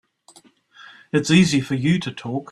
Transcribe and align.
It's 1.13 1.29
easy 1.29 1.61
for 1.61 1.75
you 1.75 1.99
to 1.99 2.11
talk. 2.11 2.39